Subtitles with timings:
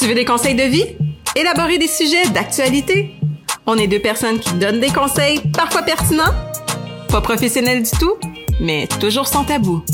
[0.00, 0.96] Tu veux des conseils de vie?
[1.36, 3.10] Élaborer des sujets d'actualité?
[3.66, 6.32] On est deux personnes qui donnent des conseils, parfois pertinents,
[7.10, 8.16] pas professionnels du tout,
[8.62, 9.84] mais toujours sans tabou.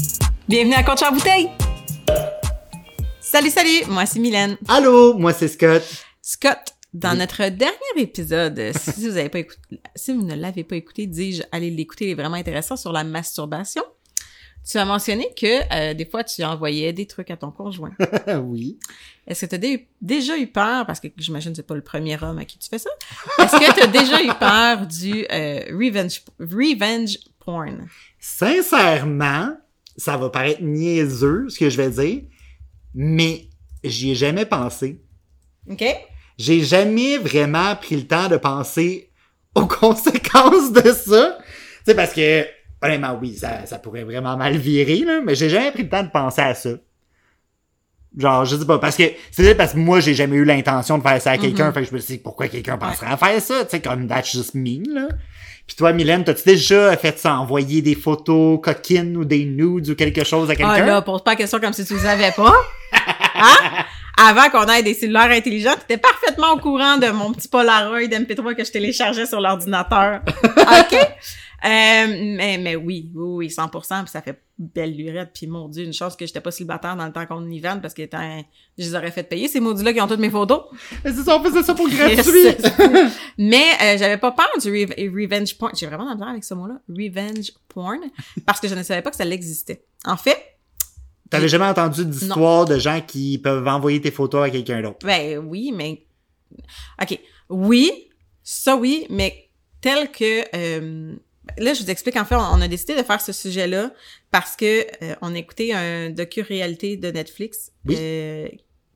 [0.49, 1.49] Bienvenue à Compte Bouteille!
[3.21, 3.85] Salut, salut!
[3.89, 4.57] Moi, c'est Mylène.
[4.69, 5.83] Allô, moi c'est Scott.
[6.23, 10.77] Scott, dans notre dernier épisode, si vous avez pas écouté, si vous ne l'avez pas
[10.77, 13.83] écouté, dis-je, allez l'écouter, il est vraiment intéressant sur la masturbation.
[14.69, 17.93] Tu as mentionné que euh, des fois tu envoyais des trucs à ton conjoint.
[18.43, 18.79] oui.
[19.27, 22.21] Est-ce que tu as déjà eu peur, parce que j'imagine que c'est pas le premier
[22.21, 22.91] homme à qui tu fais ça,
[23.39, 27.87] est-ce que tu as déjà eu peur du euh, revenge, revenge porn?
[28.19, 29.57] Sincèrement,
[29.97, 32.23] ça va paraître niaiseux ce que je vais dire,
[32.93, 33.49] mais
[33.85, 35.01] j'y ai jamais pensé.
[35.71, 35.85] OK?
[36.39, 39.11] J'ai jamais vraiment pris le temps de penser
[39.55, 41.39] aux conséquences de ça.
[41.39, 42.56] Tu sais, parce que
[42.87, 46.03] honnêtement, oui, ça, ça pourrait vraiment mal virer, là, mais j'ai jamais pris le temps
[46.03, 46.71] de penser à ça.
[48.17, 51.03] Genre, je sais pas, parce que, c'est parce que moi, j'ai jamais eu l'intention de
[51.03, 51.73] faire ça à quelqu'un, Mhm.
[51.75, 54.07] fait que je me suis dit, pourquoi quelqu'un penserait à faire ça, tu sais, comme
[54.09, 55.09] that's just me, là.
[55.67, 59.95] Puis toi, Mylène, t'as-tu déjà fait ça, envoyer des photos coquines ou des nudes ou
[59.97, 60.87] quelque chose à Ah quelqu'un?
[60.87, 62.55] là, pose pas la question comme si tu le savais pas.
[63.39, 63.85] Hein?
[64.19, 67.99] Avant qu'on ait des cellulaires intelligents, tu étais parfaitement au courant de mon petit Polaroid
[68.01, 70.21] MP3 que je téléchargeais sur l'ordinateur.
[70.57, 70.97] OK?
[71.67, 75.85] Euh, mais, mais oui, oui, oui, 100%, puis ça fait belle lurette, puis mon Dieu,
[75.85, 78.43] une chance que j'étais pas célibataire dans le temps qu'on y vende, parce que étant,
[78.79, 80.63] je les aurais fait payer, ces maudits-là qui ont toutes mes photos.
[81.05, 82.57] Mais c'est ça, on faisait ça pour gratuit!
[83.39, 85.73] Mais euh, j'avais pas peur du re- revenge porn.
[85.75, 86.81] J'ai vraiment misère avec ce mot-là.
[86.89, 87.99] Revenge porn.
[88.47, 89.85] Parce que je ne savais pas que ça existait.
[90.05, 90.39] En fait,
[91.29, 95.05] T'avais jamais entendu d'histoire de gens qui peuvent envoyer tes photos à quelqu'un d'autre?
[95.05, 96.07] Ben oui, mais
[97.03, 97.19] OK.
[97.51, 97.91] Oui,
[98.45, 99.49] ça oui, mais
[99.81, 101.17] tel que euh,
[101.59, 103.91] là je vous explique en fait on, a décidé de faire ce sujet-là
[104.31, 107.97] parce que euh, on a écouté un docu-réalité de Netflix Oui.
[107.99, 108.49] euh,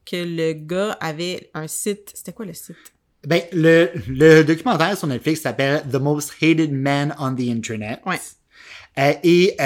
[0.05, 2.77] que le gars avait un site, c'était quoi le site?
[3.27, 8.01] Ben, le, le documentaire sur Netflix s'appelle The Most Hated Man on the Internet.
[8.07, 8.19] Ouais.
[8.99, 9.57] Euh, et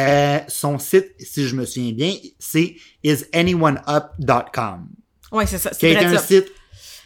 [0.49, 4.89] son site, si je me souviens bien, c'est isanyoneup.com.
[5.33, 6.23] Ouais, c'est ça, Qui c'est est un ça.
[6.23, 6.47] site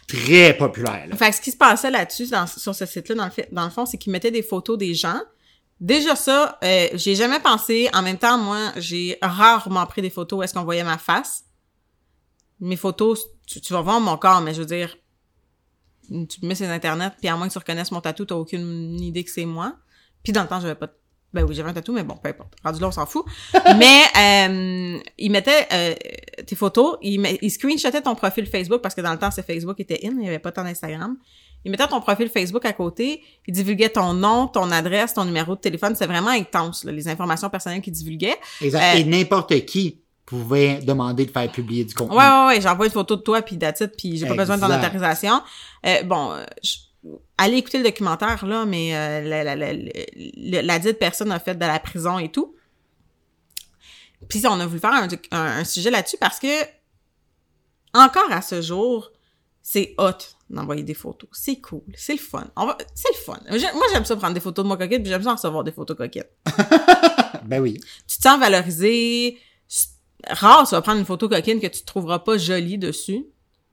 [0.07, 1.05] très populaire.
[1.07, 1.15] là.
[1.15, 2.27] Fait que ce qui se passait là-dessus,
[2.57, 4.93] sur ce site-là, dans le, fait- dans le fond, c'est qu'ils mettaient des photos des
[4.93, 5.21] gens.
[5.79, 7.89] Déjà ça, euh, j'ai jamais pensé.
[7.93, 11.45] En même temps, moi, j'ai rarement pris des photos où est-ce qu'on voyait ma face.
[12.59, 14.97] Mes photos, tu, tu vas voir mon corps, mais je veux dire,
[16.09, 18.99] tu me mets sur Internet, puis à moins que tu reconnaisses mon tatou, t'as aucune
[18.99, 19.75] idée que c'est moi.
[20.23, 20.89] Puis dans le temps, j'avais pas...
[21.31, 22.55] Ben oui, j'avais un tatou, mais bon, peu importe.
[22.63, 23.23] Rendu là, on s'en fout.
[23.77, 25.95] mais euh, ils mettaient euh,
[26.45, 29.45] tes photos, ils, met- ils screenshotaient ton profil Facebook, parce que dans le temps, c'est
[29.45, 31.15] Facebook était in, il n'y avait pas tant d'Instagram.
[31.65, 35.55] Ils mettaient ton profil Facebook à côté, ils divulguaient ton nom, ton adresse, ton numéro
[35.55, 35.93] de téléphone.
[35.95, 38.37] C'est vraiment intense, là, les informations personnelles qu'ils divulguaient.
[38.61, 38.95] Exact.
[38.95, 42.15] Euh, Et n'importe qui pouvait demander de faire publier du contenu.
[42.15, 44.61] Ouais, ouais, ouais, j'envoie une photo de toi, puis it, puis j'ai pas besoin de
[44.61, 45.41] ton autorisation.
[45.85, 46.77] Euh, bon, euh, je-
[47.37, 51.39] allez écouter le documentaire, là, mais euh, la, la, la, la, la dite personne a
[51.39, 52.55] fait de la prison et tout.
[54.27, 56.47] Puis on a voulu faire un, doc- un, un sujet là-dessus parce que,
[57.93, 59.11] encore à ce jour,
[59.71, 60.17] c'est hot
[60.49, 61.29] d'envoyer des photos.
[61.31, 62.47] C'est cool, c'est le fun.
[62.57, 63.37] Va, c'est le fun.
[63.47, 65.95] Moi, j'aime ça prendre des photos de moi coquette, puis j'aime ça recevoir des photos
[65.95, 66.35] coquettes.
[67.45, 67.79] Ben oui.
[68.07, 69.37] tu te sens valorisé.
[70.27, 73.27] Rare, tu vas prendre une photo coquine que tu trouveras pas jolie dessus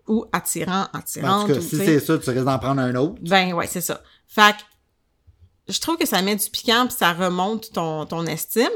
[0.06, 1.46] ou attirant, En attirante.
[1.46, 3.16] tout cas, ou, si c'est ça, tu risques d'en prendre un autre.
[3.22, 4.02] Ben ouais, c'est ça.
[4.28, 8.68] Fait que je trouve que ça met du piquant puis ça remonte ton, ton estime.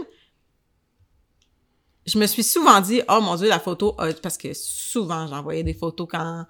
[2.07, 5.75] Je me suis souvent dit, oh mon dieu, la photo, parce que souvent j'envoyais des
[5.75, 6.47] photos quand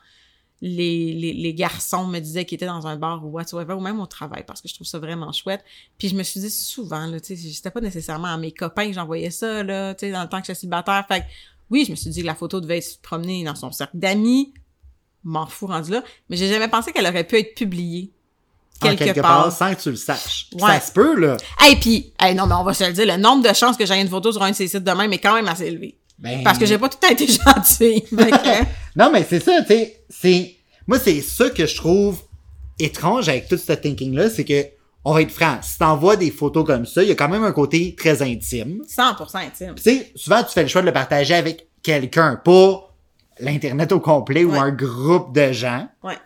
[0.62, 4.00] les, les, les garçons me disaient qu'ils étaient dans un bar ou whatsoever, ou même
[4.00, 5.64] au travail, parce que je trouve ça vraiment chouette.
[5.98, 8.88] Puis je me suis dit souvent, là, tu sais, c'était pas nécessairement à mes copains
[8.88, 11.04] que j'envoyais ça, là, tu sais, dans le temps que j'étais célibataire.
[11.08, 11.24] Fait que,
[11.70, 14.52] oui, je me suis dit que la photo devait se promener dans son cercle d'amis.
[15.22, 16.02] M'en fous rendu là.
[16.28, 18.10] Mais j'ai jamais pensé qu'elle aurait pu être publiée.
[18.82, 19.52] En Quelque, part.
[19.52, 20.48] sans que tu le saches.
[20.54, 20.60] Ouais.
[20.60, 21.36] Ça se peut, là.
[21.60, 23.84] Hey, puis, hey, non, mais on va se le dire, le nombre de chances que
[23.84, 25.98] j'ai une photo sur un de ces sites demain est quand même assez élevé.
[26.20, 28.02] Ben, Parce que j'ai pas tout le temps été gentille.
[28.06, 28.64] Fait que-
[28.96, 30.54] Non, mais c'est ça, tu sais, c'est...
[30.86, 32.20] Moi, c'est ça que je trouve
[32.78, 34.66] étrange avec tout ce thinking-là, c'est que,
[35.04, 37.44] on va être franc, si t'envoies des photos comme ça, il y a quand même
[37.44, 38.82] un côté très intime.
[38.88, 39.74] 100% intime.
[39.76, 42.94] Tu sais, souvent, tu fais le choix de le partager avec quelqu'un, pas
[43.38, 45.88] l'Internet au complet ou un groupe de gens.
[46.02, 46.18] Ouais.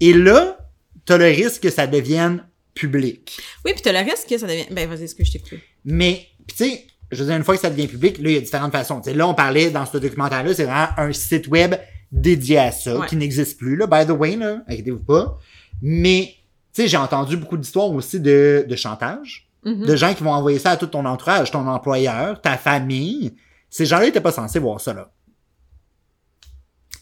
[0.00, 0.58] Et là,
[1.06, 3.38] t'as le risque que ça devienne public.
[3.64, 4.66] Oui, puis t'as le risque que ça devienne...
[4.72, 5.42] Ben, vas-y, est-ce que je t'ai?
[5.84, 8.34] Mais, pis tu sais, je veux dire, une fois que ça devient public, là, il
[8.34, 9.00] y a différentes façons.
[9.00, 11.74] Tu sais, là, on parlait dans ce documentaire-là, c'est vraiment un site web
[12.10, 13.06] dédié à ça, Ouais.
[13.06, 15.38] qui n'existe plus, là, by the way, là, inquiétez-vous pas.
[15.80, 16.34] Mais,
[16.74, 19.86] tu sais, j'ai entendu beaucoup d'histoires aussi de, de chantage, Mhm.
[19.86, 23.34] de gens qui vont envoyer ça à tout ton entourage, ton employeur, ta famille.
[23.70, 25.10] Ces gens-là étaient pas censés voir ça, là.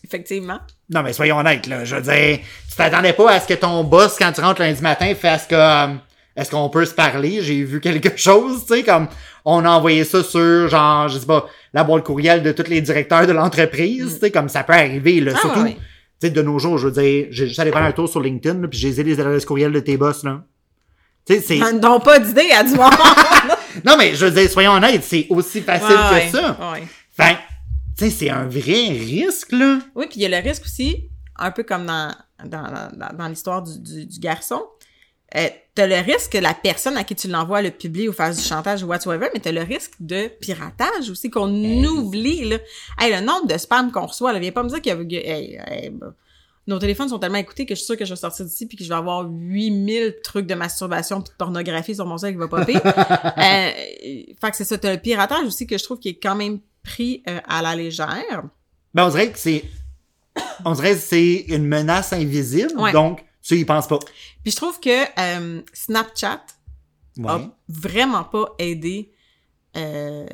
[0.04, 0.58] Effectivement.
[0.88, 1.84] Non, mais soyons honnêtes, là.
[1.84, 4.80] Je veux dire, tu t'attendais pas à ce que ton boss, quand tu rentres lundi
[4.82, 6.00] matin, fasse comme,
[6.36, 7.42] est-ce qu'on peut se parler?
[7.42, 9.08] J'ai vu quelque chose, tu sais, comme,
[9.44, 12.80] on a envoyé ça sur, genre, je sais pas, la boîte courriel de tous les
[12.80, 15.32] directeurs de l'entreprise, tu sais, comme ça peut arriver, là.
[15.36, 17.82] Ah, Surtout, ouais, tu sais, de nos jours, je veux dire, j'ai juste allé faire
[17.82, 20.42] un tour sur LinkedIn, là, puis j'ai les adresses courriel de tes boss, là.
[21.26, 21.58] Tu sais, c'est...
[21.58, 22.92] Ils n'ont pas d'idée à du monde.
[23.86, 26.72] Non, mais je veux dire, soyons honnêtes, c'est aussi facile Ouais, que ça.
[26.72, 26.82] ouais.
[27.12, 27.36] Fait,
[27.96, 29.78] tu sais, c'est un vrai risque, là.
[29.94, 32.12] Oui, puis il y a le risque aussi, un peu comme dans,
[32.44, 32.62] dans,
[32.96, 34.60] dans, dans l'histoire du, du, du garçon.
[35.36, 35.48] Euh,
[35.80, 38.42] t'as le risque que la personne à qui tu l'envoies le publie ou fasse du
[38.42, 42.58] chantage ou whatsoever, mais t'as le risque de piratage aussi, qu'on oublie, là.
[42.98, 45.20] Hey, le nombre de spam qu'on reçoit, là, viens pas me dire qu'il y a...
[45.20, 46.12] hey, hey, bah,
[46.66, 48.76] nos téléphones sont tellement écoutés que je suis sûre que je vais sortir d'ici puis
[48.76, 52.36] que je vais avoir 8000 trucs de masturbation pis de pornographie sur mon site qui
[52.36, 52.76] va popper.
[52.76, 53.70] euh,
[54.38, 56.60] fait que c'est ça, t'as le piratage aussi que je trouve qui est quand même
[56.84, 58.44] pris euh, à la légère.
[58.92, 59.64] Ben, on dirait que c'est,
[60.66, 62.92] on dirait que c'est une menace invisible, Ouais.
[62.92, 63.98] donc, tu y penses pas.
[64.42, 66.44] Puis je trouve que euh, Snapchat
[67.16, 67.28] Ouais.
[67.28, 69.10] a vraiment pas aidé
[69.76, 70.26] euh,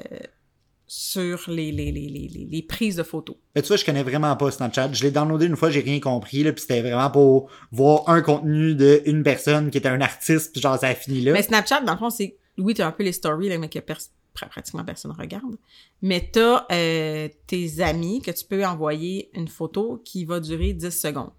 [0.86, 3.34] sur les, les, les, les, les- prises de photos.
[3.54, 4.92] Mais tu vois, je connais vraiment pas Snapchat.
[4.92, 8.20] Je l'ai downloadé une fois, j'ai rien compris, là, pis c'était vraiment pour voir un
[8.22, 11.32] contenu de une personne qui était un artiste, pis genre, ça a fini là.
[11.32, 12.36] Mais Snapchat, dans le fond, c'est...
[12.58, 13.98] Oui, t'as un peu les stories, là, mais que pers-
[14.36, 15.56] pr- pratiquement personne regarde.
[16.02, 20.90] Mais t'as euh, tes amis que tu peux envoyer une photo qui va durer 10
[20.90, 21.32] secondes.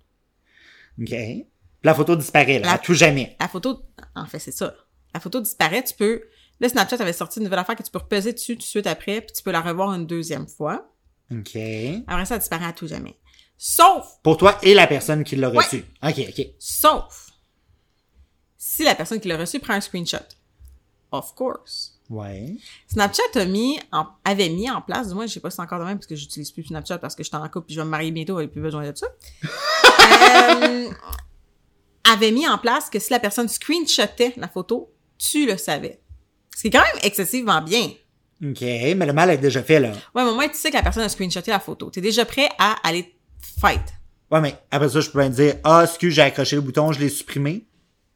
[1.02, 1.14] OK.
[1.88, 3.36] La photo disparaît, là, La- à tout jamais.
[3.40, 3.82] La photo...
[4.16, 4.76] En fait, c'est ça.
[5.14, 6.22] La photo disparaît, tu peux...
[6.60, 8.88] Là, Snapchat avait sorti une nouvelle affaire que tu peux repeser dessus tout de suite
[8.88, 10.92] après, puis tu peux la revoir une deuxième fois.
[11.32, 11.56] OK.
[12.08, 13.18] Après ça, disparaît à tout jamais.
[13.58, 15.86] Sauf Pour toi et la personne qui l'a reçu.
[16.04, 16.46] OK, OK.
[16.60, 17.28] Sauf
[18.58, 20.18] si la personne qui l'a reçu prend un screenshot.
[21.12, 21.94] Of course.
[22.10, 22.56] Ouais.
[22.88, 25.62] Snapchat a mis en- avait mis en place, du moins je sais pas si c'est
[25.62, 27.76] encore de même parce que j'utilise plus Snapchat parce que je suis en couple puis
[27.76, 29.08] je vais me marier bientôt, j'avais plus besoin de ça.
[30.10, 30.90] Euh,
[32.12, 36.02] avait mis en place que si la personne screenshotait la photo, tu le savais.
[36.56, 37.90] Ce qui est quand même excessivement bien.
[38.44, 39.90] OK, mais le mal est déjà fait, là.
[39.90, 41.90] Ouais, mais au moins tu sais que la personne a screenshoté la photo.
[41.90, 43.16] T'es déjà prêt à aller
[43.60, 43.82] fight.
[44.32, 47.00] Ouais, mais après ça, je peux bien dire, ah, excuse, j'ai accroché le bouton, je
[47.00, 47.66] l'ai supprimé.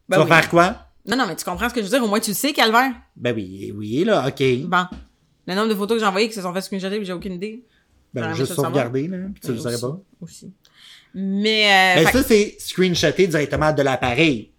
[0.09, 0.41] Ben tu vas oui.
[0.41, 0.75] faire quoi?
[1.05, 2.03] Non, non, mais tu comprends ce que je veux dire.
[2.03, 2.91] Au moins tu le sais, Calvaire.
[3.15, 4.43] Ben oui, oui, là, OK.
[4.67, 4.85] Bon.
[5.47, 7.65] Le nombre de photos que j'ai envoyées qui se sont fait screenshotter j'ai aucune idée.
[8.13, 9.99] Ben, juste sauvegarder, là, puis tu le saurais pas.
[10.19, 10.53] Aussi.
[11.13, 14.51] Mais, euh, Mais ça, c'est screenshoté directement de l'appareil.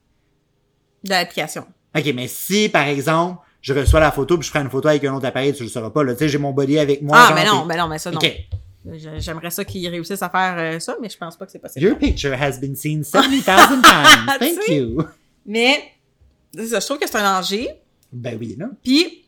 [1.04, 1.64] de l'application.
[1.96, 5.04] OK, mais si, par exemple, je reçois la photo puis je prends une photo avec
[5.04, 6.12] un autre appareil, tu le sauras pas, là.
[6.14, 7.16] Tu sais, j'ai mon body avec moi.
[7.19, 8.19] Ah, genre, mais non, puis- mais non, mais ça, non.
[8.19, 8.32] OK.
[8.84, 11.58] Je- J'aimerais ça qu'ils réussissent à faire euh, ça, mais je pense pas que c'est
[11.60, 11.84] possible.
[11.87, 13.43] Your picture has been seen 70,000
[13.82, 14.26] times.
[14.38, 14.76] Thank Tu sais.
[14.78, 15.05] you.
[15.46, 15.82] Mais,
[16.56, 17.69] ça, je trouve que c'est un danger.
[18.12, 18.66] Ben oui, là.
[18.82, 19.25] Puis,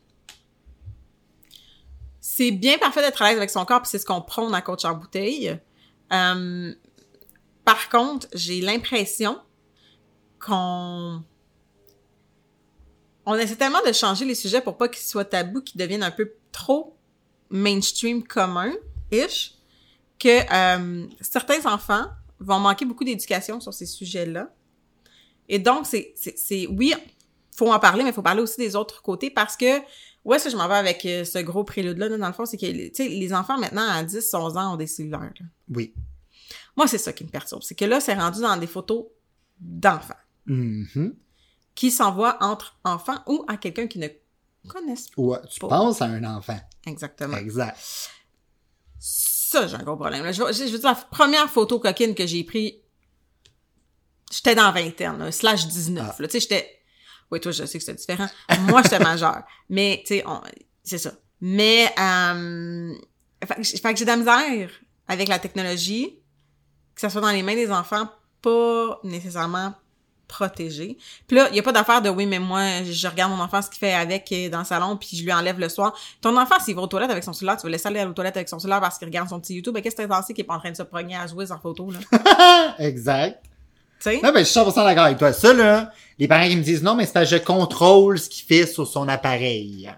[2.19, 4.61] c'est bien parfait d'être à l'aise avec son corps, puis c'est ce qu'on prône à
[4.61, 5.57] Coach en bouteille.
[6.11, 6.73] Euh,
[7.65, 9.39] par contre, j'ai l'impression
[10.39, 11.23] qu'on
[13.25, 16.11] on essaie tellement de changer les sujets pour pas qu'ils soient tabous, qu'ils deviennent un
[16.11, 16.95] peu trop
[17.49, 19.55] mainstream commun-ish,
[20.19, 22.05] que euh, certains enfants
[22.39, 24.53] vont manquer beaucoup d'éducation sur ces sujets-là.
[25.49, 26.93] Et donc, c'est, c'est, oui,
[27.55, 29.79] faut en parler, mais faut parler aussi des autres côtés parce que,
[30.23, 32.45] où est-ce que je m'en vais avec euh, ce gros prélude-là, là, dans le fond,
[32.45, 35.33] c'est que, les enfants, maintenant, à 10, 11 ans, ont des cellulaires.
[35.69, 35.93] Oui.
[36.77, 37.61] Moi, c'est ça qui me perturbe.
[37.63, 39.05] C'est que là, c'est rendu dans des photos
[39.59, 40.13] d'enfants
[40.47, 41.15] Mhm.
[41.73, 44.07] qui s'envoient entre enfants ou à quelqu'un qui ne
[44.67, 45.21] connaissent pas.
[45.21, 46.59] Ouais, tu penses à un enfant.
[46.85, 47.37] Exactement.
[47.37, 47.77] Exact.
[48.99, 50.23] Ça, j'ai un gros problème.
[50.23, 50.31] là.
[50.31, 52.73] Je, veux- je veux dire, la première photo coquine que j'ai prise,
[54.31, 56.07] j'étais dans vingtaine, là, slash 19.
[56.09, 56.21] Ah.
[56.21, 56.27] là.
[56.27, 56.71] Tu sais, j'étais...
[57.31, 58.27] Oui, toi, je sais que c'était différent.
[58.67, 59.43] Moi, j'étais majeure.
[59.69, 60.41] Mais, tu sais, on-
[60.83, 61.13] c'est ça.
[61.41, 62.93] Mais, euh...
[63.45, 64.69] Fait que j'ai de la misère
[65.07, 66.19] avec la technologie,
[66.95, 68.07] que ça soit dans les mains des enfants,
[68.41, 69.73] pas nécessairement
[70.27, 70.97] protégés.
[71.27, 73.61] Puis là, il y a pas d'affaire de oui, mais moi, je regarde mon enfant
[73.61, 75.97] ce qu'il fait avec dans le salon, puis je lui enlève le soir.
[76.21, 78.37] Ton enfant, s'il va aux toilettes avec son cellulaire, tu vas laisser aller aux toilettes
[78.37, 80.43] avec son cellulaire parce qu'il regarde son petit YouTube, ben qu'est-ce que t'es pensé qu'il
[80.43, 81.99] est pas en train de se progner à jouer en photo, là?
[82.77, 83.43] tu exact.
[83.99, 84.19] sais?
[84.23, 85.31] Non, ben, je suis 100% d'accord avec toi.
[85.33, 88.29] Ça, là, les parents qui me disent non, mais c'est parce que je contrôle ce
[88.29, 89.91] qu'il fait sur son appareil.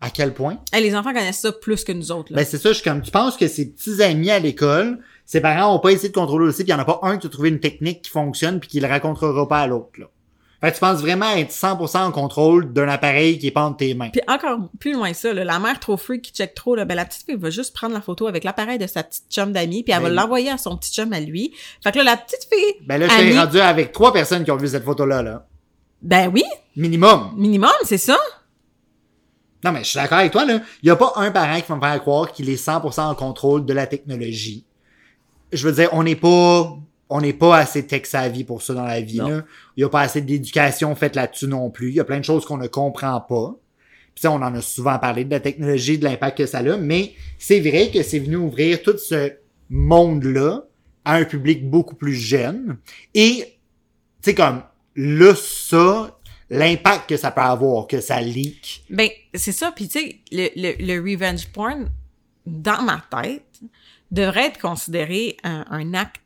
[0.00, 0.58] À quel point?
[0.72, 2.36] Hey, les enfants connaissent ça plus que nous autres, là.
[2.36, 5.42] Ben, c'est ça, je suis comme, tu penses que ses petits amis à l'école, ses
[5.42, 7.26] parents ont pas essayé de contrôler aussi, puis il y en a pas un qui
[7.26, 10.06] a trouvé une technique qui fonctionne puis qui le racontera pas à l'autre, là.
[10.62, 13.76] Fait que tu penses vraiment être 100% en contrôle d'un appareil qui est pas entre
[13.76, 14.08] tes mains.
[14.08, 16.94] Puis encore plus loin ça, là, la mère trop freak qui check trop, là, ben
[16.96, 19.84] la petite fille va juste prendre la photo avec l'appareil de sa petite chum d'amis,
[19.84, 21.52] puis elle va Ben- l'envoyer à son petit chum à lui.
[21.84, 24.50] Fait que là, la petite fille, Ben là, je t'ai rendu avec trois personnes qui
[24.50, 25.46] ont vu cette photo-là, là.
[26.02, 26.42] ben oui,
[26.74, 27.34] Minimum.
[27.36, 28.16] minimum, c'est ça.
[29.64, 30.60] Non, mais je suis d'accord avec toi, là.
[30.82, 33.14] Il y a pas un parent qui va me faire croire qu'il est 100% en
[33.14, 34.64] contrôle de la technologie.
[35.52, 36.76] Je veux dire, on n'est pas,
[37.08, 39.28] on n'est pas assez tech savvy pour ça dans la vie, Non.
[39.28, 39.44] là.
[39.76, 41.88] Il y a pas assez d'éducation faite là-dessus non plus.
[41.90, 43.56] Il y a plein de choses qu'on ne comprend pas.
[44.14, 46.76] Puis ça, on en a souvent parlé de la technologie, de l'impact que ça a,
[46.76, 49.32] mais c'est vrai que c'est venu ouvrir tout ce
[49.70, 50.64] monde-là
[51.04, 52.78] à un public beaucoup plus jeune.
[53.14, 53.44] Et,
[54.22, 54.62] tu sais, comme,
[54.96, 56.18] là, ça,
[56.50, 58.84] l'impact que ça peut avoir, que ça leak.
[58.90, 59.72] Ben, c'est ça.
[59.74, 61.88] Puis, tu sais, le, le, le revenge porn,
[62.44, 63.60] dans ma tête,
[64.10, 66.20] devrait être considéré un, un acte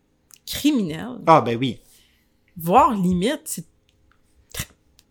[0.47, 1.19] criminel.
[1.27, 1.81] Ah, ben oui.
[2.57, 3.67] Voire limite, c'est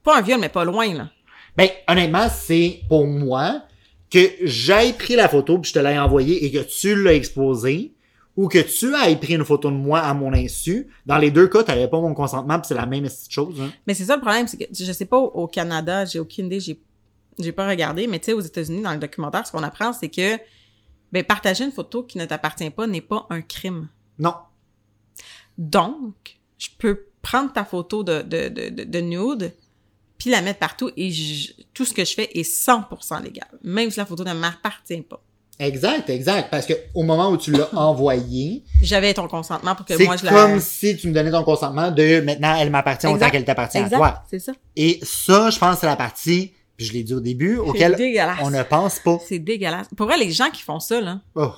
[0.04, 1.10] pas un viol, mais pas loin, là.
[1.58, 3.64] Ben, honnêtement, c'est pour moi
[4.10, 7.94] que j'aille pris la photo puis je te l'ai envoyée et que tu l'as exposée
[8.36, 10.88] ou que tu aies pris une photo de moi à mon insu.
[11.06, 13.60] Dans les deux cas, t'avais pas mon consentement puis c'est la même chose.
[13.62, 13.72] Hein.
[13.88, 16.48] Mais c'est ça le problème, c'est que je sais pas au au Canada, j'ai aucune
[16.48, 16.80] idée, j'ai
[17.40, 20.10] j'ai pas regardé, mais tu sais aux États-Unis dans le documentaire, ce qu'on apprend c'est
[20.10, 20.38] que
[21.12, 23.88] ben partager une photo qui ne t'appartient pas n'est pas un crime.
[24.20, 24.34] Non.
[25.58, 29.54] Donc, je peux prendre ta photo de de de, de, de nude
[30.18, 33.90] puis la mettre partout et je- tout ce que je fais est 100% légal, même
[33.90, 35.20] si la photo ne m'appartient pas.
[35.58, 36.50] Exact, exact.
[36.52, 40.18] Parce que au moment où tu l'as envoyé, J'avais ton consentement pour que c'est moi
[40.18, 43.46] je la comme si tu me donnais ton consentement de maintenant elle m'appartient autant qu'elle
[43.46, 44.24] t'appartient à toi.
[44.30, 44.54] c'est ça.
[44.76, 48.40] Et ça, je pense, c'est la partie, puis je l'ai dit au début, auquel dégueulasse.
[48.42, 49.20] on ne pense pas.
[49.28, 49.88] C'est dégueulasse.
[49.96, 51.52] Pour vrai, les gens qui font ça là, Oh.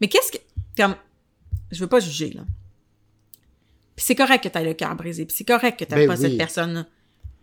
[0.00, 0.38] Mais qu'est-ce que.
[0.76, 0.94] Comme.
[1.70, 2.42] Je veux pas juger, là.
[3.96, 6.14] Puis c'est correct que t'aies le cœur brisé, puis c'est correct que t'aimes Ben pas
[6.16, 6.20] oui.
[6.22, 6.86] cette personne-là.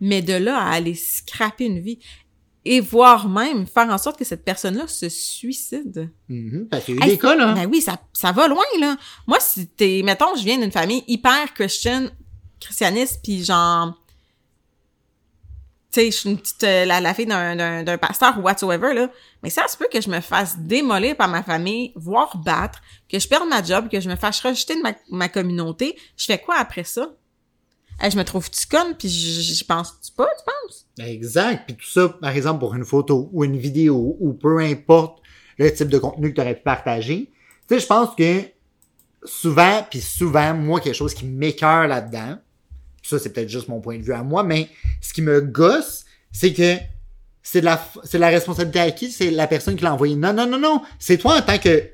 [0.00, 1.98] Mais de là à aller scraper une vie
[2.64, 6.10] et voire même faire en sorte que cette personne-là se suicide.
[6.70, 7.52] Parce qu'il y a eu Hey, des cas, là.
[7.54, 8.96] Ben oui, ça, ça va loin, là.
[9.26, 12.08] Moi, si t'es, mettons, je viens d'une famille hyper christian,
[12.60, 14.03] christianiste, puis genre, tu
[15.94, 19.10] sais, je suis une petite, euh, la, la fille d'un, pasteur ou whatsoever, là.
[19.42, 23.18] Mais ça se peut que je me fasse démolir par ma famille, voire battre, que
[23.18, 25.96] je perde ma job, que je me fasse rejeter de ma, ma communauté.
[26.16, 27.10] Je fais quoi après ça?
[28.02, 30.86] Je me trouve-tu conne, puis je, je pense-tu pas, tu penses?
[30.98, 31.64] Exact.
[31.66, 35.22] Puis tout ça, par exemple, pour une photo ou une vidéo ou peu importe
[35.58, 37.30] le type de contenu que tu aurais pu partager.
[37.68, 38.42] Tu sais, je pense que
[39.24, 42.38] souvent, puis souvent, moi, quelque chose qui m'écœure là-dedans,
[43.08, 44.68] ça, c'est peut-être juste mon point de vue à moi, mais
[45.00, 46.76] ce qui me gosse, c'est que
[47.42, 49.10] c'est de la, c'est la responsabilité à qui?
[49.10, 50.16] C'est la personne qui l'a envoyé.
[50.16, 50.80] Non, non, non, non.
[50.98, 51.90] C'est toi en tant que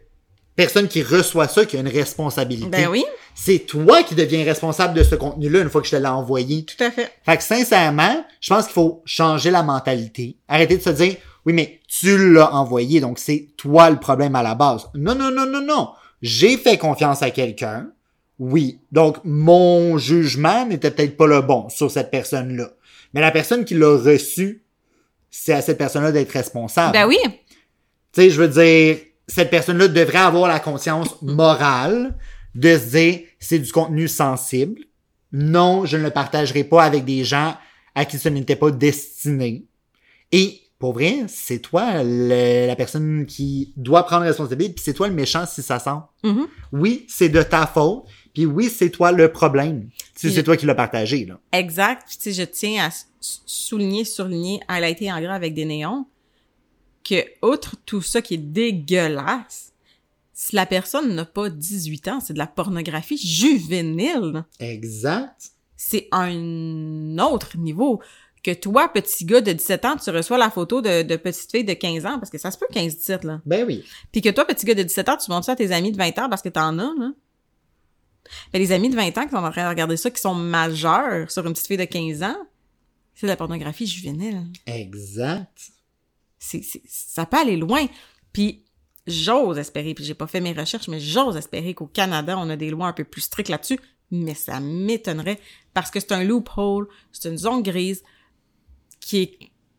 [0.54, 2.70] personne qui reçoit ça qui a une responsabilité.
[2.70, 5.96] Ben oui, C'est toi qui deviens responsable de ce contenu-là une fois que je te
[5.96, 6.64] l'ai envoyé.
[6.64, 7.10] tout à fait.
[7.24, 10.36] Fait que sincèrement, je pense qu'il faut changer la mentalité.
[10.48, 14.42] Arrêter de se dire, oui, mais tu l'as envoyé, donc c'est toi le problème à
[14.42, 14.88] la base.
[14.94, 15.90] Non, non, non, non, non.
[16.22, 17.88] J'ai fait confiance à quelqu'un.
[18.40, 18.80] Oui.
[18.90, 22.70] Donc, mon jugement n'était peut-être pas le bon sur cette personne-là.
[23.14, 24.64] Mais la personne qui l'a reçu,
[25.30, 26.92] c'est à cette personne-là d'être responsable.
[26.94, 27.30] Ben oui, Tu
[28.12, 28.96] sais, je veux dire,
[29.28, 32.16] cette personne-là devrait avoir la conscience morale
[32.54, 34.80] de se dire, c'est du contenu sensible.
[35.32, 37.54] Non, je ne le partagerai pas avec des gens
[37.94, 39.66] à qui ce n'était pas destiné.
[40.32, 45.08] Et, pour vrai, c'est toi le- la personne qui doit prendre responsabilité, puis c'est toi
[45.08, 45.90] le méchant si ça sent.
[46.24, 46.46] Mhm.
[46.72, 49.88] Oui, c'est de ta faute, puis oui, c'est toi le problème.
[50.14, 51.40] Si c'est toi qui l'as partagé, là.
[51.52, 52.06] Exact.
[52.06, 56.06] Puis, tu sais, je tiens à souligner, surligner, highlighter en gras avec des néons,
[57.04, 59.72] que, outre tout ça qui est dégueulasse,
[60.32, 64.44] si la personne n'a pas 18 ans, c'est de la pornographie juvénile.
[64.58, 65.50] Exact.
[65.76, 68.00] C'est un autre niveau.
[68.42, 71.64] Que toi, petit gars de 17 ans, tu reçois la photo de, de petite fille
[71.64, 73.42] de 15 ans, parce que ça se peut 15-17, là.
[73.44, 73.84] Ben oui.
[74.12, 75.98] Puis que toi, petit gars de 17 ans, tu montres ça à tes amis de
[75.98, 77.12] 20 ans parce que t'en as, là.
[78.52, 80.34] Mais les amis de 20 ans qui sont en train de regarder ça, qui sont
[80.34, 82.36] majeurs sur une petite fille de 15 ans,
[83.14, 84.44] c'est de la pornographie juvénile.
[84.66, 85.70] Exact.
[86.38, 87.86] C'est, c'est- ça peut aller loin.
[88.32, 88.64] Puis
[89.06, 92.56] j'ose espérer, puis j'ai pas fait mes recherches, mais j'ose espérer qu'au Canada, on a
[92.56, 93.78] des lois un peu plus strictes là-dessus,
[94.10, 95.38] mais ça m'étonnerait
[95.74, 98.02] parce que c'est un loophole, c'est une zone grise
[99.00, 99.38] qui est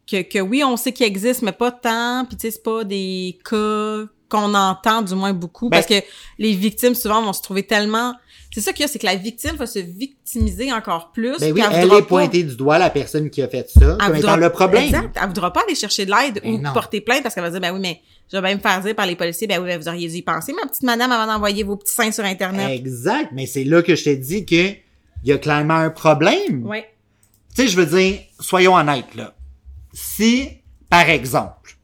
[0.09, 2.83] que, que oui, on sait qu'il existe, mais pas tant, puis tu sais, c'est pas
[2.83, 6.03] des cas qu'on entend du moins beaucoup, Ben- parce que
[6.39, 8.15] les victimes souvent vont se trouver tellement...
[8.53, 11.37] C'est ça qu'il y a, c'est que la victime va se victimiser encore plus.
[11.39, 13.79] Ben oui, elle voudra est pas- pointée du doigt, la personne qui a fait ça,
[13.79, 14.83] elle comme voudra- étant le problème.
[14.83, 15.17] Exact.
[15.21, 16.73] Elle voudra pas aller chercher de l'aide Ben ou non.
[16.73, 18.93] porter plainte parce qu'elle va dire, ben oui, mais je vais bien me faire dire
[18.93, 21.31] par les policiers, ben oui, ben vous auriez dû y penser, ma petite madame, avant
[21.31, 22.71] d'envoyer vos petits seins sur Internet.
[22.77, 24.71] Exact, mais c'est là que je t'ai dit que
[25.23, 26.65] il y a clairement un problème.
[26.65, 26.89] Ouais.
[27.55, 29.33] Tu sais, je veux dire, soyons honnêtes, là.
[29.93, 30.49] Si,
[30.89, 31.77] par exemple,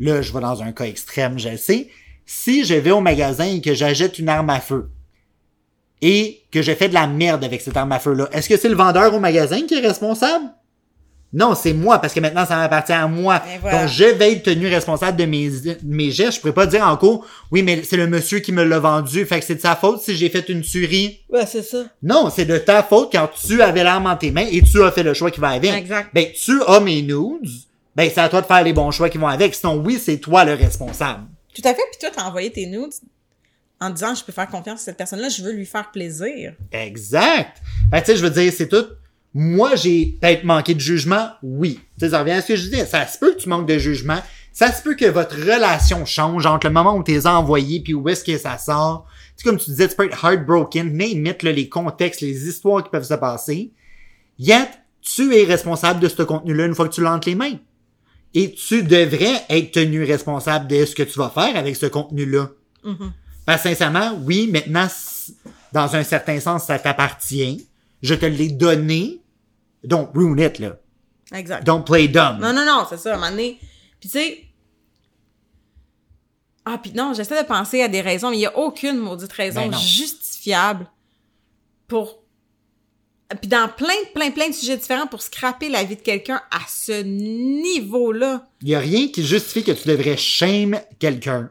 [0.00, 1.88] là, je vais dans un cas extrême, je le sais,
[2.26, 4.90] si je vais au magasin et que j'achète une arme à feu,
[6.02, 8.68] et que je fais de la merde avec cette arme à feu-là, est-ce que c'est
[8.68, 10.46] le vendeur au magasin qui est responsable?
[11.32, 13.40] Non, c'est moi, parce que maintenant, ça m'appartient à moi.
[13.60, 13.82] Voilà.
[13.82, 15.48] Donc, je vais être tenu responsable de mes,
[15.84, 16.36] mes gestes.
[16.36, 19.24] Je pourrais pas dire en cours, oui, mais c'est le monsieur qui me l'a vendu,
[19.26, 21.20] fait que c'est de sa faute si j'ai fait une tuerie.
[21.28, 21.84] Ouais, c'est ça.
[22.02, 24.90] Non, c'est de ta faute quand tu avais l'arme en tes mains et tu as
[24.90, 25.72] fait le choix qui va avec.
[25.72, 26.10] Exact.
[26.12, 27.48] Ben, tu as mes nudes.
[27.96, 29.54] Ben, c'est à toi de faire les bons choix qui vont avec.
[29.54, 31.24] Sinon, oui, c'est toi le responsable.
[31.54, 31.82] Tout à fait.
[31.90, 32.92] Puis toi, t'as envoyé tes nudes
[33.80, 36.54] en disant je peux faire confiance à cette personne-là, je veux lui faire plaisir.
[36.70, 37.56] Exact.
[37.90, 38.86] Ben, tu sais, je veux dire, c'est tout.
[39.32, 41.80] Moi, j'ai peut-être manqué de jugement, oui.
[41.98, 42.84] Tu sais, ça revient à ce que je disais.
[42.84, 44.18] Ça se peut que tu manques de jugement.
[44.52, 48.08] Ça se peut que votre relation change entre le moment où as envoyés puis où
[48.08, 49.06] est-ce que ça sort.
[49.36, 52.48] Tu sais, comme tu disais, tu peux être heartbroken, name it, là, les contextes, les
[52.48, 53.72] histoires qui peuvent se passer.
[54.38, 54.68] Yet,
[55.00, 57.58] tu es responsable de ce contenu-là une fois que tu l'as entre les mains.
[58.32, 62.50] Et tu devrais être tenu responsable de ce que tu vas faire avec ce contenu-là.
[63.44, 64.86] Parce que sincèrement, oui, maintenant,
[65.72, 67.66] dans un certain sens, ça t'appartient.
[68.02, 69.20] Je te l'ai donné.
[69.82, 70.76] Don't ruin it, là.
[71.32, 71.64] Exact.
[71.64, 72.38] Don't play dumb.
[72.40, 73.58] Non, non, non, c'est ça, à un moment donné.
[73.98, 74.44] Puis tu sais...
[76.64, 79.32] Ah, puis non, j'essaie de penser à des raisons, mais il n'y a aucune maudite
[79.32, 80.86] raison Ben justifiable
[81.88, 82.19] pour...
[83.40, 86.60] Puis dans plein, plein, plein de sujets différents pour scraper la vie de quelqu'un à
[86.68, 88.46] ce niveau-là.
[88.62, 91.50] Il y a rien qui justifie que tu devrais shame quelqu'un.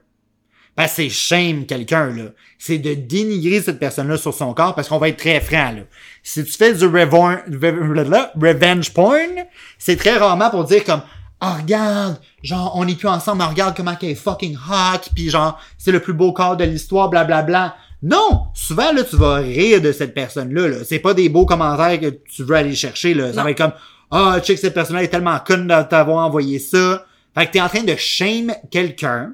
[0.77, 2.23] Que c'est shame quelqu'un, là.
[2.57, 5.81] C'est de dénigrer cette personne-là sur son corps parce qu'on va être très franc, là.
[6.23, 9.45] Si tu fais du revenge porn,
[9.77, 11.01] c'est très rarement pour dire comme,
[11.41, 15.29] oh, regarde, genre, on n'est plus ensemble, mais regarde comment elle est fucking hot, puis
[15.29, 17.75] genre, c'est le plus beau corps de l'histoire, blablabla.
[18.01, 18.47] Non!
[18.53, 20.77] Souvent, là, tu vas rire de cette personne-là, là.
[20.85, 23.31] C'est pas des beaux commentaires que tu veux aller chercher, là.
[23.33, 23.43] Ça Non.
[23.43, 23.73] va être comme,
[24.11, 27.05] ah, check, cette personne-là est tellement conne de t'avoir envoyé ça.
[27.35, 29.33] Fait que t'es en train de shame quelqu'un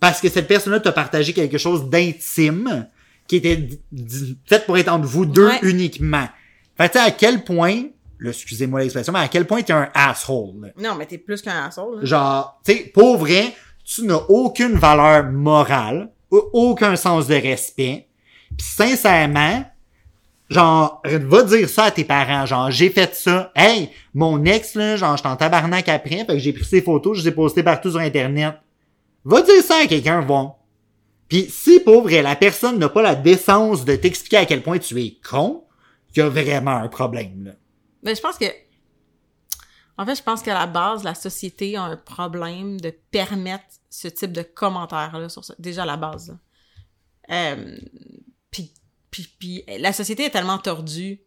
[0.00, 2.86] parce que cette personne-là t'a partagé quelque chose d'intime
[3.26, 3.68] qui était
[4.46, 5.58] fait pour être entre vous deux Ouais.
[5.62, 6.26] uniquement.
[6.76, 7.82] Fait que tu sais, à quel point,
[8.24, 10.72] excusez-moi l'expression, mais à quel point t'es un asshole?
[10.80, 11.98] Non, mais t'es plus qu'un asshole.
[12.00, 12.04] là.
[12.04, 13.52] Genre, tu sais, pour vrai,
[13.84, 18.08] tu n'as aucune valeur morale, aucun sens de respect.
[18.56, 19.64] Puis sincèrement,
[20.50, 23.52] genre, va dire ça à tes parents, genre, j'ai fait ça.
[23.54, 27.22] Hey, mon ex, là, genre, j'étais en tabarnak après, que j'ai pris ses photos, je
[27.22, 28.54] les ai postées partout sur Internet.
[29.24, 30.52] Va dire ça à quelqu'un, bon.
[31.28, 34.78] Puis si, pour vrai, la personne n'a pas la décence de t'expliquer à quel point
[34.78, 35.64] tu es con,
[36.14, 37.52] il y a vraiment un problème, là.
[38.02, 38.46] Mais je pense que.
[39.98, 44.08] En fait, je pense qu'à la base, la société a un problème de permettre ce
[44.08, 45.54] type de commentaires-là sur ça.
[45.58, 46.36] Déjà à la base.
[47.30, 47.76] Euh,
[48.50, 48.72] puis,
[49.10, 51.20] puis, puis, la société est tellement tordue.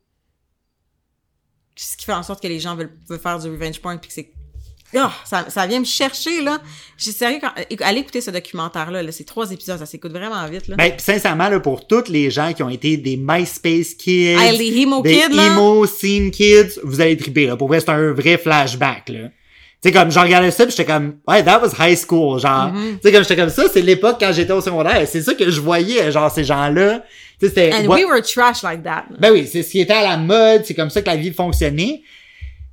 [1.76, 4.10] Ce qui fait en sorte que les gens veulent, veulent faire du revenge porn, puis
[4.10, 4.32] que c'est.
[4.93, 6.62] Ah, ça, ça vient me chercher, là.
[6.97, 9.12] J'ai sérieux, quand, allez écouter ce documentaire-là, là.
[9.13, 10.76] C'est trois épisodes, ça s'écoute vraiment vite, là.
[10.76, 14.82] Ben, sincèrement, là, pour toutes les gens qui ont été des MySpace Kids, Hey, les
[14.82, 15.45] emo des kids, là.
[15.54, 17.56] emo scene kids, vous allez triper, là.
[17.56, 19.30] Pour vrai, c'est un vrai flashback, là.
[19.84, 22.72] Sais, comme, je regardais ça pis j'étais comme, ouais, that was high school, genre.
[22.72, 25.08] Tu sais, comme, j'étais comme ça, c'est l'époque quand j'étais au secondaire.
[25.08, 27.00] C'est ça que je voyais, genre, ces gens-là.
[27.39, 27.74] Tu sais, c'était...
[27.74, 29.06] And what- we were trash like that.
[29.10, 29.17] là.
[29.20, 31.32] Ben oui, c'est ce qui était à la mode, c'est comme ça que la vie
[31.34, 32.04] fonctionnait.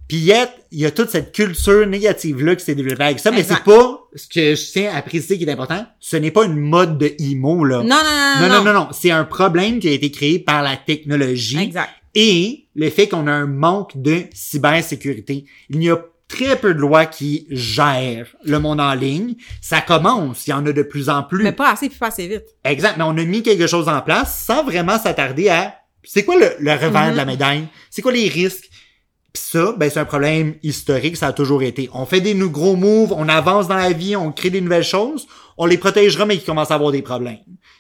[0.07, 3.43] Puis yet, il y a toute cette culture négative-là qui s'est développée avec ça, mais
[3.43, 5.85] c'est pas ce que je tiens à préciser qui est important.
[6.01, 7.79] Ce n'est pas une mode de emo, là.
[7.79, 8.89] Non, non, non, Non, non, non, non.
[8.93, 11.91] C'est un problème qui a été créé par la technologie Exact.
[12.15, 15.45] et le fait qu'on a un manque de cybersécurité.
[15.71, 19.35] Il y a très peu de lois qui gèrent le monde en ligne.
[19.63, 21.43] Ça commence, il y en a de plus en plus.
[21.43, 22.45] Mais pas assez, puis pas assez vite.
[22.65, 26.37] Exact, mais on a mis quelque chose en place sans vraiment s'attarder à c'est quoi
[26.39, 27.13] le, le revers Mhm.
[27.13, 28.69] de la médaille, c'est quoi les risques?
[29.33, 31.91] Pis ça, ben c'est un problème historique, ça a toujours été.
[31.93, 35.27] On fait des gros moves, on avance dans la vie, on crée des nouvelles choses,
[35.59, 37.39] on les protégera mais ils commencent à avoir des problèmes.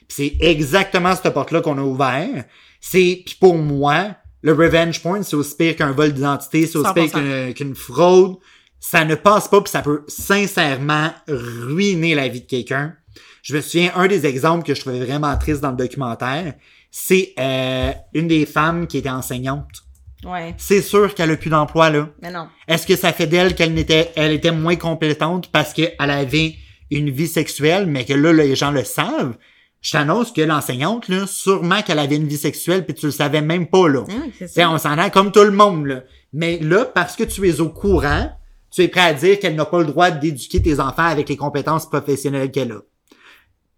[0.08, 2.44] Pis c'est exactement cette porte-là qu'on a ouvert.
[2.80, 6.90] C'est puis pour moi, le revenge porn, c'est aussi pire qu'un vol d'identité, c'est aussi
[6.90, 6.94] 100%.
[6.94, 8.37] pire qu'une qu'une fraude.
[8.81, 12.94] Ça ne passe pas puis ça peut sincèrement ruiner la vie de quelqu'un.
[13.42, 16.55] Je me souviens, un des exemples que je trouvais vraiment triste dans le documentaire,
[16.90, 19.85] c'est euh, une des femmes qui était enseignante.
[20.24, 20.55] Ouais.
[20.59, 22.09] C'est sûr qu'elle a plus d'emploi, là.
[22.22, 22.48] Mais non.
[22.66, 26.57] Est-ce que ça fait d'elle qu'elle n'était, elle était moins compétente parce qu'elle avait
[26.90, 29.37] une vie sexuelle, mais que là, les gens le savent?
[29.81, 33.41] Je t'annonce que l'enseignante, là, sûrement qu'elle avait une vie sexuelle puis tu le savais
[33.41, 34.05] même pas, là.
[34.09, 36.03] Ah oui, on s'en rend comme tout le monde, là.
[36.33, 38.31] Mais là, parce que tu es au courant,
[38.71, 41.37] tu es prêt à dire qu'elle n'a pas le droit d'éduquer tes enfants avec les
[41.37, 42.81] compétences professionnelles qu'elle a.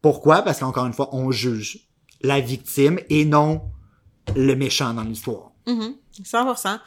[0.03, 0.43] Pourquoi?
[0.43, 1.87] Parce qu'encore une fois, on juge
[2.23, 3.63] la victime et non
[4.35, 5.53] le méchant dans l'histoire.
[5.67, 5.95] Mhm.
[6.25, 6.79] 100%.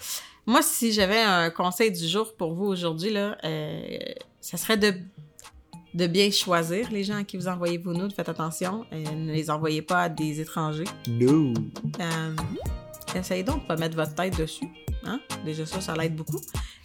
[0.46, 3.98] Moi, si j'avais un conseil du jour pour vous aujourd'hui, là, euh,
[4.42, 4.94] ça serait de,
[5.94, 8.14] de bien choisir les gens à qui vous envoyez vos nudes.
[8.16, 8.86] Faites attention.
[8.94, 10.86] euh, ne les envoyez pas à des étrangers.
[11.08, 11.54] No.
[12.00, 12.36] Euh,
[13.16, 14.68] essayez donc de pas mettre votre tête dessus.
[15.06, 15.20] Hein?
[15.46, 16.40] Déjà ça, ça l'aide beaucoup.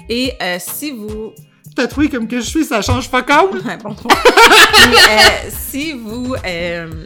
[0.09, 1.33] Et euh, si vous
[1.77, 3.23] Tatoué comme que je suis, ça change pas.
[3.64, 6.35] Ouais, bon euh, si vous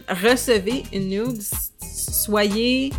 [0.09, 1.43] recevez une nude,
[1.81, 2.91] soyez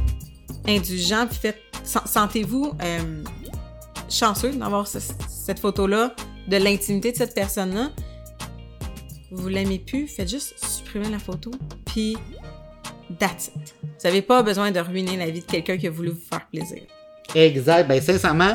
[0.67, 2.73] indulgent puis faites sen- sentez-vous
[4.09, 6.13] chanceux d'avoir ce- cette photo-là
[6.47, 7.89] de l'intimité de cette personne-là.
[9.33, 11.51] Vous l'aimez plus, faites juste supprimer la photo
[11.85, 12.15] puis
[13.19, 13.75] that's it.
[13.81, 16.45] Vous n'avez pas besoin de ruiner la vie de quelqu'un qui a voulu vous faire
[16.47, 16.83] plaisir.
[17.35, 17.87] Exact.
[17.87, 18.53] Ben, sincèrement,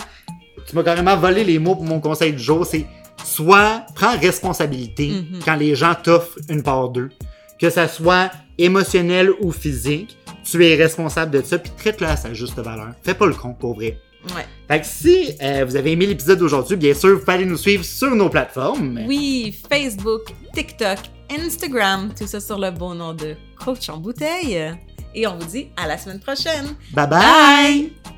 [0.66, 2.64] tu m'as carrément volé les mots pour mon conseil du jour.
[2.64, 2.86] C'est
[3.24, 5.40] soit prends responsabilité Mhm.
[5.44, 7.10] quand les gens t'offrent une part d'eux.
[7.58, 12.32] Que ça soit émotionnel ou physique, tu es responsable de ça, puis traite-le à sa
[12.34, 12.92] juste valeur.
[13.02, 13.98] Fais pas le con, pour vrai.
[14.34, 14.44] Ouais.
[14.66, 17.56] Fait que si euh, vous avez aimé l'épisode d'aujourd'hui, bien sûr, vous pouvez aller nous
[17.56, 19.00] suivre sur nos plateformes.
[19.06, 20.98] Oui, Facebook, TikTok,
[21.30, 24.74] Instagram, tout ça sur le beau nom de Coach en bouteille.
[25.14, 26.76] Et on vous dit à la semaine prochaine.
[26.92, 27.90] Bye bye!
[28.04, 28.17] Bye!